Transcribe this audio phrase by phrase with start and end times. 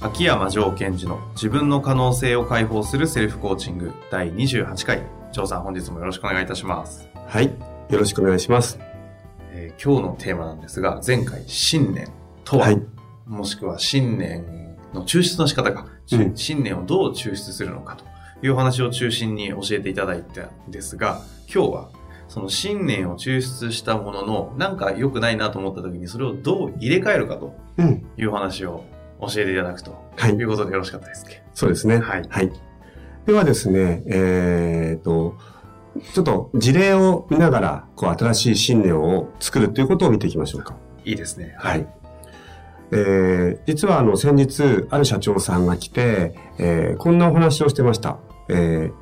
[0.00, 5.02] 秋山城賢治の自分の可能性を解放するセルフコーチング第28回。
[5.32, 7.08] 城さん、本日もよろしくお願いいたします。
[7.26, 7.46] はい。
[7.90, 8.78] よろしくお願いします。
[9.52, 12.08] えー今日のテーマなんですが、前回、信念
[12.44, 12.82] とは、はい
[13.26, 18.04] もしくは信念の抽出の仕方か、うん信念をどう抽出するのかと
[18.46, 21.88] いうお話を中心に教えていただいたんですが、今日は
[22.28, 28.06] その信念を抽出したものの、なんか良くないなと思った時にそれをどう入れ替えるかとうん。
[28.16, 28.84] いうお話を
[29.20, 31.42] 教えていただくとはいいうことでよろしかったですね。
[31.54, 31.98] そうですね。
[31.98, 32.68] はい
[33.28, 35.36] ではですね、えー、と、
[36.14, 40.76] ちょっと事例を見ながら、こう、新しい信念を作るということを見ていきましょうか。
[41.04, 41.54] いいですね。
[41.58, 41.86] はい。
[42.90, 48.16] えー、実はあの、先日、ある社長さんが来て、えー、こんなお話をしてました。
[48.48, 48.92] えー、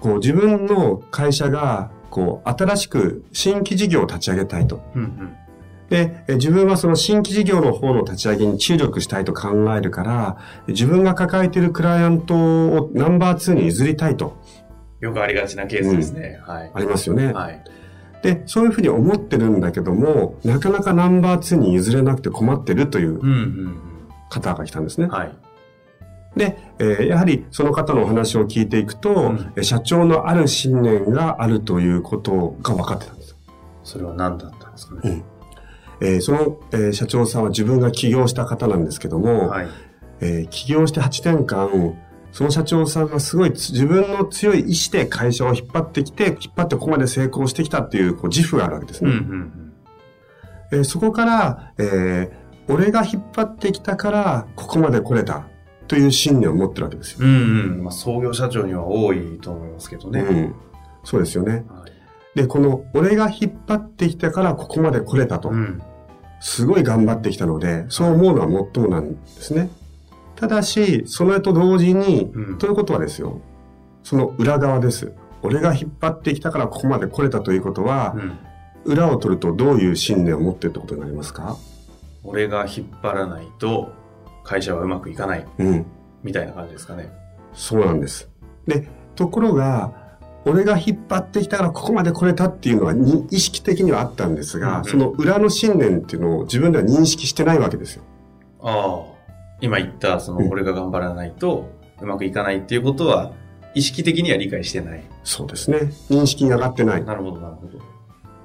[0.00, 4.82] こう、自分の会社が、こう、新しく新規事業を立ち上げたいと。
[4.94, 5.36] うんうん。
[5.90, 14.36] で、え自分はその新規事業の方の立ち上げに注力したいと考えるから、自分が抱えているクライアントをナンバー2に譲りたいと
[15.00, 16.40] よくありがちなケースですね。
[16.44, 16.70] はい。
[16.74, 17.32] ありますよね。
[17.32, 17.62] はい。
[18.22, 23.78] で、そういうふうに思ってるんだけども、なかなかナンバー2に譲れなくて困ってるといううんうん
[24.28, 25.10] 方が来たんですねうん。。
[25.10, 25.32] はい。
[26.36, 33.36] で、えーやはりその方のお話を聞いていくと、うんえ社長のある信念があるということが分かってたんです。
[33.84, 35.22] それは何だったんですかね？
[36.00, 39.68] えーその、えー社長さんは自分が起業した方なんですけども、はい。
[40.20, 41.96] えー起業して8年間、
[42.32, 49.18] その社長さんがすごいつ自分の強い意志で会社を引っ張ってきて、引っ張ってここまで成功してきたっていうこう自負があるわけですうんうね。
[49.18, 49.72] ん
[50.72, 55.46] えーそこから、えー俺が引っ張ってきたから、ここまで来れた
[55.86, 57.18] という信念を持ってるわけですよ。
[57.20, 57.26] うん。
[57.28, 57.38] うん
[57.76, 57.84] うん。
[57.84, 60.20] まあ、創業社長には多いと思いますけどね。
[60.20, 60.54] うん。
[61.04, 61.64] そうですよね。
[61.68, 61.92] はい
[62.36, 65.48] で、この、俺が引っ張ってきたからここまで来れたと。
[65.48, 65.82] うん。
[66.38, 69.70] すごい頑張ってきたので、そう思うのはもっともなんですね。
[70.34, 73.40] ただし、それと同時に、うんということはですよ、
[74.04, 75.14] その裏側です。
[75.42, 78.38] 俺が引っ張ってきたからここまで来れたということはう、ん。
[78.84, 81.56] 裏を取るとどういう信念を持ってるってことになりますか？
[82.22, 83.92] 俺が引っ張らないと、
[84.44, 85.86] 会社はうまくいかない、うん。
[86.22, 87.10] みたいな感じですかね。
[87.54, 88.28] そうなんです。
[88.66, 90.04] で、ところが、
[90.46, 98.04] 俺が引っ張ってきたからここまで来れたっていうのはに意識的にはあったんですが、うんうんその裏の信念っていうのを自分では認識してないわけですよ。
[98.62, 99.16] ああ。
[99.60, 101.68] 今言った、その、うん俺が頑張らないと、
[102.00, 103.32] うまくいかないっていうことは、
[103.74, 105.02] 意識的には理解してない。
[105.24, 105.92] そうですね。
[106.08, 107.04] 認識に上がってない。
[107.04, 107.78] なるほど、なるほど。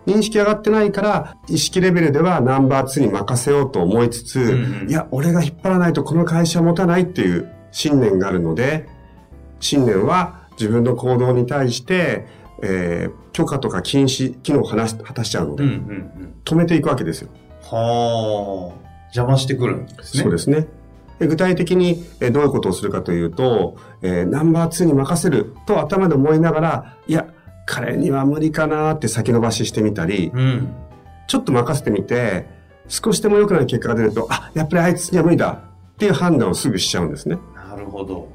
[0.08, 4.42] 認識上がってないから、意識レベルではナンバー2に任せようと思いつつ、ん
[4.84, 8.88] うんいや、俺が引っ張らないとこの会社は持たないっていう信念があるので、
[9.60, 12.28] 信念は自分の行動に対して、
[12.64, 16.34] えー許可とか禁止機能を果たし果たしちゃうので、うんうんうん。
[16.44, 17.30] 止めていくわけですよ。
[17.64, 19.06] はあ。
[19.06, 20.24] 邪魔してくるんですね。
[20.24, 20.68] そうですね。
[21.18, 27.26] で具体的にえーどういうことをするかというと、えーナンバー2に任せると頭で思いながら、いや、
[27.66, 30.74] 彼には無理かなって先延ばししてみたり、うん。
[31.28, 32.48] ちょっと任せてみて、
[32.90, 35.52] 少しでも良くない結果が出ると、あ、やっぱりあいつには無理だ
[35.94, 37.38] っていう判断をすぐしちゃうんですね。
[37.56, 38.28] なるほど。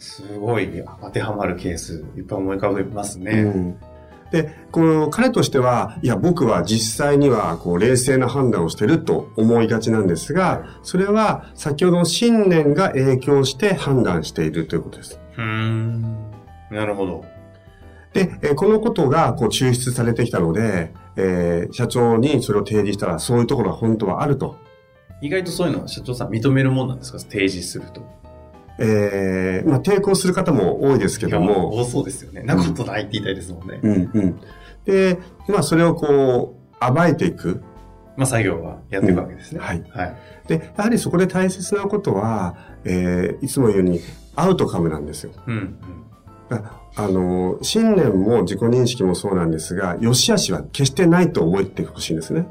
[0.00, 0.68] すごい
[1.00, 3.42] 当てはまるケース、いっぱい思い浮かべますね。
[3.42, 3.76] うん
[4.32, 15.18] で、この彼としては、いや、僕は実際にはこう冷静な判断をしてると思いがちなんですが、それは先ほどの信念が影響して判断しているということです。
[15.36, 16.02] うーん。
[16.70, 17.24] なるほど。
[18.12, 24.54] で、えーこのことがこう抽出されてきたので、えー社長にそれを提示したら、そういうところが本当はあると。
[25.20, 27.18] 意外とそういうのは社長さん認めるもんなんですか？
[27.18, 28.19] 提示すると。
[28.82, 32.42] えーまあ、抵抗する方も多いですけども、多そうですよね。
[32.42, 33.78] なことないって言いたいですもんね。
[33.82, 34.40] うんうん。
[34.86, 35.18] で、
[35.48, 37.62] まあ、それをこう、暴いていく。
[38.16, 39.58] まあ作業はやっていくわけですね。
[39.58, 39.84] うんはい。
[39.90, 40.16] はい。
[40.48, 44.00] で、やはりそこで大切なことは、えーいつも言うように、
[44.34, 45.32] アウトカムなんですよ。
[45.46, 45.58] うんう
[46.54, 46.64] ん。
[46.96, 52.46] あの、信念も自己認識もそうなんですが、良し悪しは決してないと思ってほしいんですね。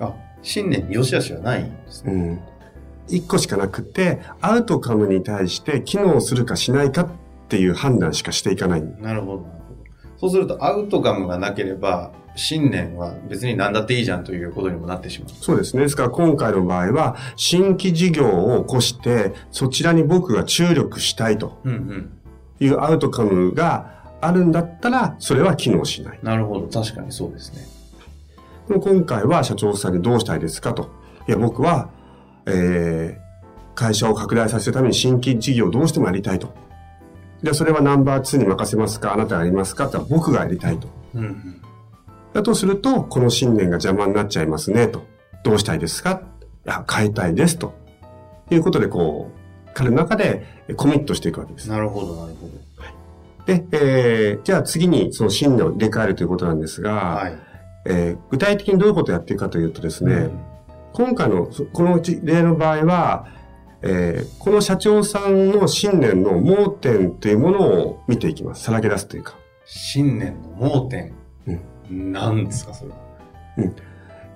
[0.00, 0.12] あ、
[0.42, 2.12] 信念に良し悪しはないんですね。
[2.12, 2.40] うん。
[3.08, 7.08] 1個しかなくて、アウトカムに対して機能するかしないかっ
[7.48, 8.82] ていう判断しかしていかない。
[9.00, 9.46] なるほど。
[10.18, 15.30] そうすると、アウトカムがなければ、信念は別に何だっていいじゃんということにもなってしまう。
[15.40, 15.82] そうですね。
[15.82, 22.10] ですから今回の場合は、新規事業を起こして、そちらに僕が注力したいとうんうん。
[22.60, 26.18] いうアウトカムがあるんだったら、それは機能しない。
[26.22, 26.68] なるほど。
[26.68, 27.66] 確かにそうですね。
[28.68, 30.90] でも今回は社長さんにどうしたいですかと。
[31.28, 31.90] いや、僕は、
[32.46, 36.54] えー、会社を拡大させるために新規事業をどうしてもやりたいと。
[37.42, 40.88] で、それはナンバー2に任せますかあなたがやりますかって僕がやりたいと。
[41.14, 41.62] うんうん。
[42.32, 45.04] だとすると、この信念が邪魔になっちゃいますね、と。
[45.44, 46.22] どうしたいですか？
[46.66, 47.74] いや、変えたいです、と。
[48.50, 50.46] いうことで、こう、彼の中で
[50.76, 51.68] コミットしていくわけです。
[51.68, 52.48] なるほど、なるほ
[53.46, 56.96] で、えー、じゃあ次にその信念を入れ替えるということなんですが、ど。
[56.96, 57.38] はい。
[57.88, 60.38] えー具体的にどういうことをやっていくかというとですね、うん
[60.96, 63.26] 今回の、そこの例の場合は、
[63.82, 68.62] えーこの社長さんの信念の盲点というものを見ていきます。
[68.62, 69.36] さらけ出すというか。
[69.66, 71.12] 信念の盲点。
[71.90, 72.96] 何ですか、それは。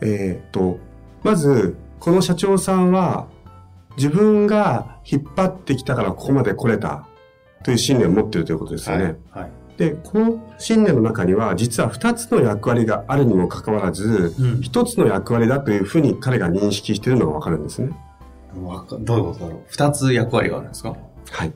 [0.02, 0.78] えーと、
[1.22, 3.28] まず、この社長さんは、
[3.96, 7.06] 自分が引っ張ってきたからここまで来れた
[7.64, 9.04] という信念を持っているということですよね。
[9.30, 9.42] はい。
[9.42, 9.50] はい。
[9.80, 17.88] で、この信念の中には、実は2つの役割があるにもかかわらず、うん1つの役割だというふうに彼が認識しているのがわかるんですね。
[18.54, 19.60] どういうことだろう？
[19.68, 20.94] 二つ役割があるんですか？
[21.30, 21.52] はい。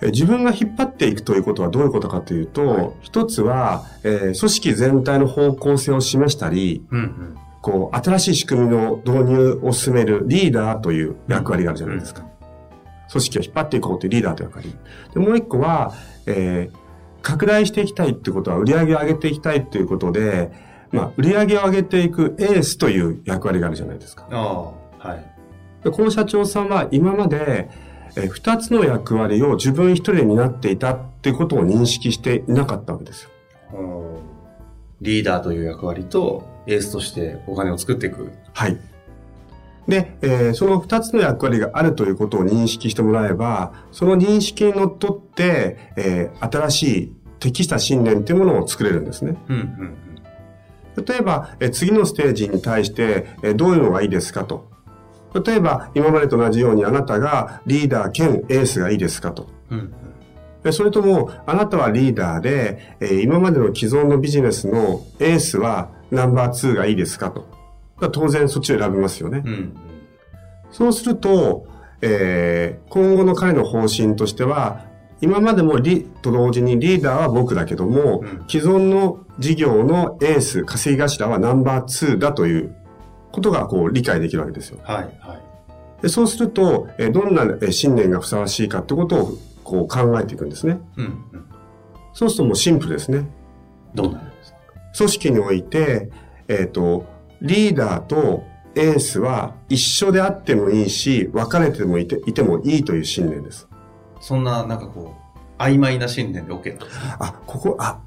[0.00, 7.36] え自分が引っ張っていくということはどういうことかというと、はい一つは、えー組織全体の方向性を示したり、うんうん。
[7.60, 12.22] こう、新しい仕組みの導入を進めるリーダーという役割があるじゃないですか。
[13.10, 14.74] 組織を引っ張っていこうというリーダーという役割。
[15.12, 15.92] で、もう一個は、
[16.24, 16.83] えー
[17.24, 20.52] 拡大していきたいってことは、売り上げを上げていきたいということで、
[20.92, 24.28] まあ、売り上げを上げていくエースという役割があるじゃないですか。
[24.30, 25.24] ああ、はい。
[25.82, 27.68] でこの社長さんは今まで、
[28.16, 33.30] えー二つの役割を自分一人で担っていたっていうことを認識していなかったわけですよ。
[33.72, 34.16] うん
[35.00, 38.30] リーダーという役割と、エースとしてお金を作っていく。
[38.52, 38.78] はい。
[39.88, 49.36] で、えーその二つの役割があるということを認識してもらえば、その認識にのっとって、えー新しい適した信念というものを作れるんですね。
[49.48, 49.94] うんうん
[51.06, 54.70] 例えば、えー次のステージに対して、えーどういうのがいいですかと。
[55.44, 59.48] 例えば、今までと同じようにあなたがリーダー兼エースがいいですかと。
[59.70, 59.78] うん。
[59.78, 59.94] うん
[60.62, 67.46] でそれとも、あなたはリーダーで、えー今までの既存のビジネスのエースはナンバー2がいいですかと。
[68.12, 69.42] 当然そっちを選びますよね。
[69.44, 69.52] うん。
[69.52, 69.76] うん。
[70.70, 71.66] そうすると、
[72.02, 74.84] えー今後の彼の方針としては、
[75.20, 82.74] 今までもリと同時にリーダーは僕だけども、うん既存の事業のエース、稼ぎ頭はナンバー2だという
[83.32, 84.78] ことがこう理解できるわけですよ。
[84.84, 86.02] はい、はい。
[86.02, 90.78] でそうすると、えーどんなえー信念がふさわしいかってことをこう考えていくんですね。
[90.96, 91.04] うん。
[91.04, 91.24] うん。
[92.12, 93.24] そうするともうシンプルですね。
[93.94, 94.58] どうなるんですか？
[94.98, 96.10] 組織において、
[96.48, 97.06] えっ、と、
[97.40, 98.44] リーダーと
[98.74, 103.68] エースは一緒であってもいいし、分かれてもいていてもいいという信念です。
[104.20, 107.14] そんな、なんかこう、曖昧な信念で OK なんですね。
[107.18, 108.00] あ、ここ、あ、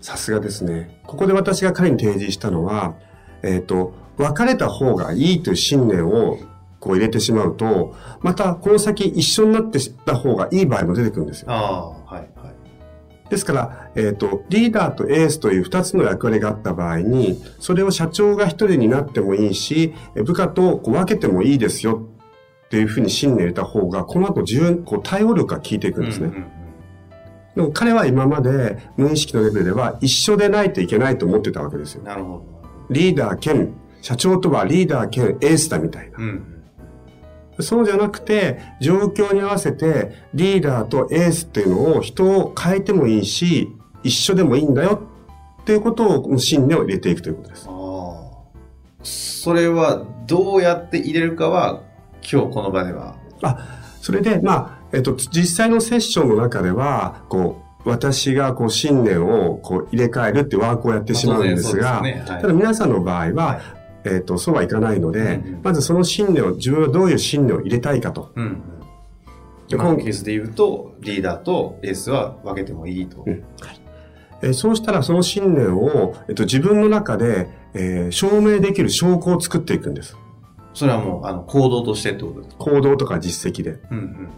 [0.00, 1.00] さすがですね。
[1.06, 2.94] ここで私が彼に提示したのは、
[3.42, 6.38] えっ、と、別れた方がいいという信念を
[6.80, 11.50] こう入れてしまうと、またこの先一緒になってた方がいい場合も出てくるんですよ。
[11.50, 12.30] ああ、はい、はい。
[13.32, 22.10] ですから、えっ、と、リーダーとエースという二つの役割があった場合に、それを社長が一人になってもいいし、え部下とこう分けてもいいですよ
[22.66, 26.26] っていうふうに信念を入れた方が、この後十分こう対応力が効いていくんですね。
[26.26, 26.46] うんうん
[27.54, 32.06] でも彼は今まで無意識のレベルでは一緒でないといけないと思ってたわけですようん。。
[32.06, 32.44] なるほど。
[32.88, 36.16] リーダー兼、社長とはリーダー兼エースだみたいな。
[36.16, 36.51] うん。
[37.60, 43.68] そうじゃなくて、状況に合わせてリーダーとエースっていうのを人を変えてもいいし、
[44.02, 45.02] 一緒でもいいんだよ
[45.62, 47.66] っていうことを、信念を入れていくということです。
[47.68, 47.82] ああ。
[49.02, 51.82] それは、どうやって入れるかは、
[52.22, 53.16] 今日この場では。
[54.00, 68.32] それで、まあ、えっと、実際のセッションの中では、こう、私がこう信念をこう入れ替えるってワークをやってしまうんですが、ただ皆さんの場合は、はいえっと、そうはいかないので、うんうんまずその信念を、自分はどういう信念を入れたいかと。
[68.34, 68.62] うん。
[69.68, 73.22] で今のケースで言うと、リーダーとエースは分けてもいいと。
[73.26, 73.42] うん
[74.44, 80.16] えーそうしたらその信念を、えっと、自分の中で、えー証明できる証拠を作っていくんです。
[80.74, 82.64] それはもう、あの、行動としてってことですか？
[82.64, 83.78] 行動とか実績で。
[83.90, 84.28] うん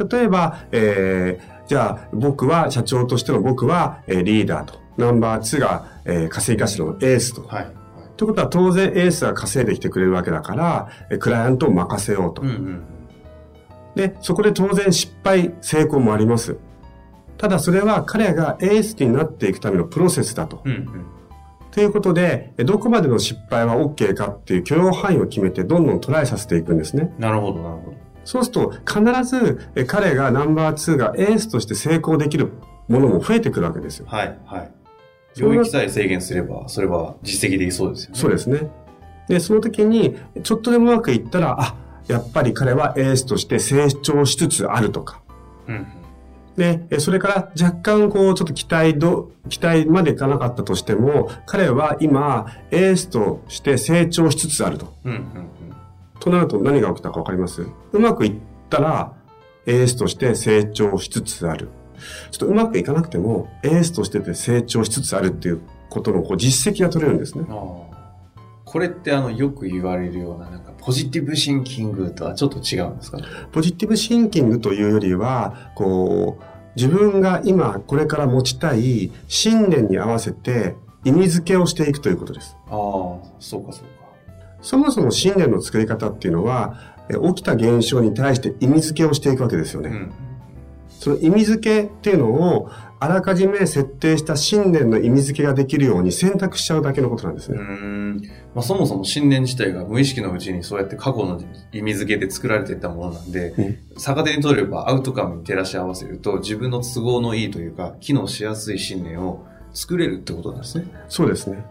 [0.00, 0.08] うん。
[0.08, 4.80] 例えば、えーじゃあ僕は、社長としての僕は、えーリーダーと。
[4.96, 7.42] ナンバー2が、えー稼ぎ頭のエースと。
[7.46, 7.70] はい。
[8.18, 12.42] はいということは当然エースが稼いできてくれるわけだから、えクライアントを任せようと。
[12.42, 12.82] うんうん
[13.94, 16.56] で、そこで当然失敗、成功もあります。
[17.36, 20.62] ただそれは彼がエースになっていくためのプロセスだと。
[20.64, 21.06] うんうん
[21.70, 27.14] ということで、えどこまでの失敗は OK かっていう許容範囲を決めてどんどんトライさせていくんですね。
[27.18, 27.96] なるほど、なるほど。
[28.24, 32.52] そうすると必ずえ彼がナンバー2がエースとして成功できる
[32.88, 34.06] ものも増えてくるわけですよ。
[34.08, 34.72] はい、はい。
[35.38, 38.18] 領域さえ制限すれば、それは実績できそうですよね。
[38.18, 38.70] そうですね。
[39.28, 41.76] で、その時に、ちょっとでもうまくいったら、あ、
[42.08, 45.20] やっぱり彼はエースとして成長しつつあるとか。
[45.66, 45.86] うんうん。
[46.56, 54.94] で、えそれから若干こう、ちょっと期待度、期待までいかなかったとしても、彼は今、エースとして成長しつつあると。
[55.04, 55.24] うんうんうん。
[56.18, 57.66] となると何が起きたかわかります？
[57.92, 58.34] うまくいっ
[58.70, 59.12] たら、
[59.66, 61.68] エースとして成長しつつある。
[62.30, 67.44] ちょっとうまくいかなくても、エースとして成長しつつあるっていうことのこう実績が取れるんですね。
[68.64, 73.18] これってあの、よく言われるような、なんか、ポジティブシンキングとはちょっと違うんですか？
[73.50, 76.44] ポジティブシンキングというよりは、こう、
[76.76, 82.56] 自分が今これから持ちたい信念に合わせて意味付けをしていくということです。
[82.66, 82.74] ああ、
[83.40, 83.88] そうかそうか。
[84.60, 89.88] そもそも信念の作り方っていうのは、え起きた現象に対して意味付けをしていくわけですよね。
[89.88, 90.12] うん。
[90.98, 97.58] その意味付けっていうのを、あらかじめ設定した信念の意味付けができるように選択しちゃうだけのことなんですね。
[97.62, 98.16] ん。
[98.54, 101.40] まあ、そもそも信念自体が無意識のうちにそうやって過去の
[101.72, 110.86] 意味付けで作られていったものなんで、うん逆手に取ればアウトカムに照らし合わせると自分の都合のいいというか、機能しやすい信念を作れるってことなんですね。
[111.08, 111.64] そうですね。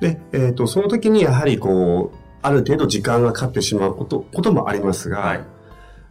[0.00, 5.40] で、えっ、と、その時にやはりこう、ある程度時間がかかってしまうこと、こともありますが、はい。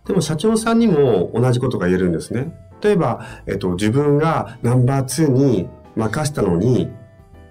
[0.07, 2.53] でも社長さんにも同じことが言えるんですね。
[2.81, 6.89] 例えば、えっと、自分がナンバー2に任したのに、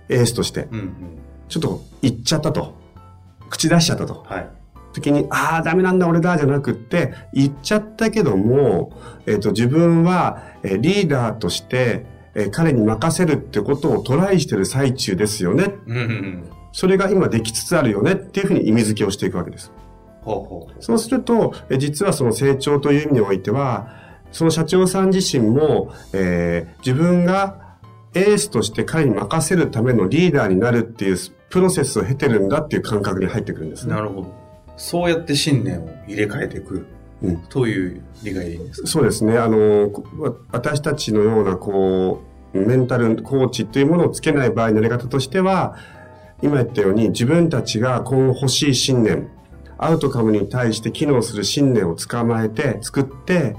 [0.08, 0.92] エースとして、うんうん。
[1.48, 2.74] ちょっと言っちゃったと。
[3.50, 4.24] 口出しちゃったと。
[4.26, 4.48] はい。
[4.94, 8.92] 時に、ああ、ダメなんだ、俺だ、じゃなくって、言っちゃったけども、
[9.26, 15.74] えっと、自分は、えーリーダーとして、えー彼に任せるってことをトライしてる最中ですよね。
[15.86, 16.44] うんうんうん。
[16.72, 19.72] それが今できつつあるよねっていうふうに意味付けをしていくわけです。
[20.26, 20.82] ほうほうほう。
[20.82, 23.88] そうすると、え実はその成長という意味においては、
[24.32, 27.66] その社長さん自身も、えー自分が
[28.14, 31.16] エースとして彼に任せるためのリーダーになるっていう
[31.50, 33.94] プロセスを経てるんだっていう感覚に入ってくるんですね。
[33.94, 34.34] なるほど。
[34.76, 36.86] そうやって信念を入れ替えていく
[37.22, 39.38] うんという理解でいいんですか、そうですね。
[39.38, 39.90] あの、
[40.52, 42.22] 私たちのような、こ
[42.54, 45.76] う、メンタルコーチというものをつけない場合のやり方としては、
[46.42, 49.28] 今言ったように自分たちが今後欲しい信念、
[49.78, 53.56] アウトカムに対して機能する信念を捕まえて、作って、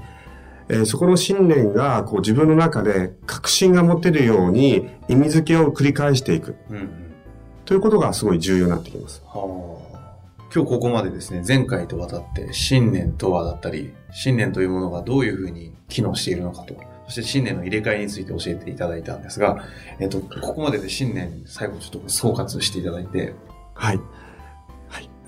[0.68, 6.90] えーそこの信念がこう自分の中で確信が持てるように意味付けを繰り返していくうんうん。
[7.64, 9.22] ということがすごい重要になってきます。
[9.24, 9.88] はあ。
[10.54, 16.74] 今日ここまでですね、前回とわたって信念とはだったり、信念というものがどういうふうに機能しているのかと、
[17.06, 19.64] そして信念の入れ替えについて教えていただいたんですが、
[20.00, 23.34] えっと、ここまでで信念、最後ちょっと総括していただいて、
[23.74, 24.00] はい。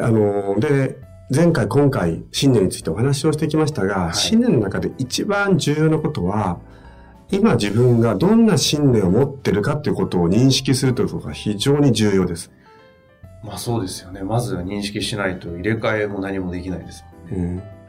[0.00, 0.09] はい。
[0.09, 0.99] あのーで、
[1.35, 6.59] 前回今回信念についてお話をしてきましたが、はい信念の中で一番重要なことは、
[7.30, 12.50] 今自分がどんな信念を持ってるかっていうことを認識するということが非常に重要です。
[13.45, 14.23] まあそうですよね。
[14.23, 17.45] まずは認識しないと入れ替えも何もできないですもんね。
[17.45, 17.80] うん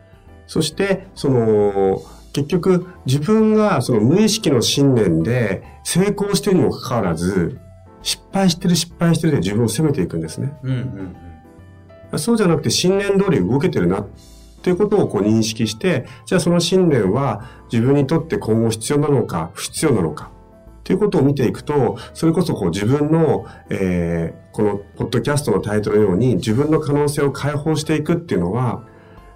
[0.48, 2.01] そして、その、
[2.34, 7.58] 結局自分がその無意識の信念で成功しているにもかかわらず、
[8.01, 10.53] 失敗してる失敗してるで自分を責めていくんですね。
[10.63, 11.15] うんうんうん。
[12.18, 14.08] そうじゃなくて信念通り動けてるなっ
[14.62, 20.32] ていうことをこう認識して、じゃあその信念は自分にとって今後必要なのか不必要なのか
[20.80, 28.84] っていうことを見ていくと、それこそこう自分の、えーこのポッドキャストのタイトルのように自分の可能性を解放していくっていうのは、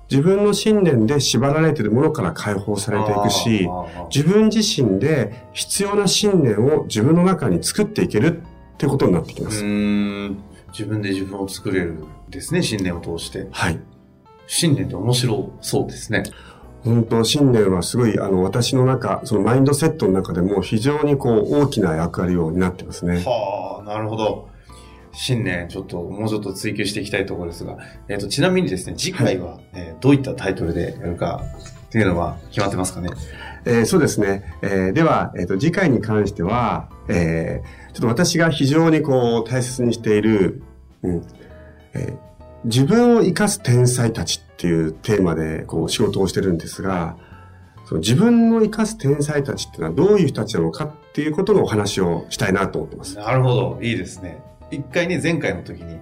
[0.09, 3.67] 自分の信念で縛られているものから解放されていくし、
[4.13, 9.63] 自分自身で必要な信念を自分の中に作っていけるっていうことになってきまうす。
[9.63, 11.93] 自分で自分を作れる。
[11.93, 13.47] んですね、信念を通して。
[13.51, 13.79] はい。
[14.47, 16.23] 信念って面白そうですね。
[16.83, 23.23] 本当信念はすごい、あの、私の中、そのマインドセットの中でも非常にこう、大きな役割を担ってますね。
[23.25, 24.49] はあ、なるほど。
[25.11, 27.77] 信念、ちょっと、もうちょっと追求していきたいところですが、
[28.07, 31.41] えっ、と、ちなみにですね、次回は、えーどういったタイトルでやるか
[31.87, 33.09] っていうのは決まってますかね？
[33.65, 34.43] えーそうですね。
[34.61, 40.61] えーでは、えっ、と、次回に関しては、えーちょっと私が非常にこう、大切にしている、
[41.01, 41.25] うん、
[41.95, 42.35] えー
[42.65, 47.15] 自分を生かす天才たちっていうテーマでこう、仕事をしてるんですが、
[47.85, 53.15] その自分の生かす天才たちっていうのはどういう人たちなのかっていうことのお話をしたいなと思ってます。
[53.15, 53.79] なるほど。
[53.81, 54.41] いいですね。
[54.71, 55.99] 一回ね、前回の時に、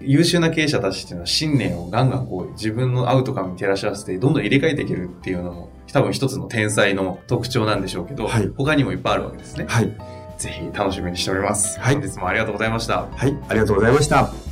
[0.00, 9.66] 優秀な経営者たちっていうのは信念をガンガンこう自分のアウトカムに照らし合わせてどんどん入れ替えていけるっていうのも多分一つの天才の特徴なんでしょうけど、はい他にもいっぱいあるわけですね。
[9.68, 9.94] はい。
[10.38, 11.78] ぜひ楽しみにしております。
[11.78, 13.08] はい本日もありがとうございました。
[13.14, 13.36] はい。
[13.46, 14.49] ありがとうございました。